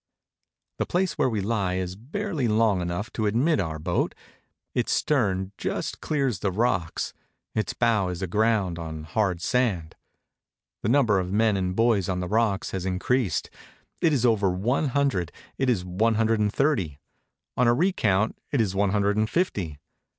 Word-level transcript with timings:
The 0.79 0.87
place 0.87 1.15
where 1.15 1.29
we 1.29 1.41
lie 1.41 1.75
is 1.75 1.95
barely 1.95 2.47
long 2.47 2.81
enough 2.81 3.13
to 3.13 3.27
admit 3.27 3.59
our 3.59 3.77
boat; 3.77 4.15
its 4.73 4.91
stern 4.91 5.51
just 5.59 6.01
clears 6.01 6.39
the 6.39 6.51
rocks, 6.51 7.13
its 7.53 7.73
bow 7.73 8.07
is 8.09 8.23
aground 8.23 8.79
on 8.79 9.03
hard 9.03 9.43
sand. 9.43 9.95
The 10.81 10.89
number 10.89 11.19
of 11.19 11.31
men 11.31 11.55
and 11.55 11.75
boys 11.75 12.09
on 12.09 12.19
the 12.19 12.27
rocks 12.27 12.71
has 12.71 12.83
increased; 12.83 13.51
it 14.01 14.11
is 14.11 14.25
oyer 14.25 14.49
one 14.49 14.87
hundred, 14.87 15.31
it 15.59 15.69
is 15.69 15.85
one 15.85 16.15
hundred 16.15 16.39
and 16.39 16.51
thirty; 16.51 16.97
on 17.55 17.67
a 17.67 17.73
re 17.75 17.91
count 17.91 18.35
it 18.51 18.59
is 18.59 18.73
one 18.73 18.89
hundred 18.89 19.17
and 19.17 19.29
fifty. 19.29 19.77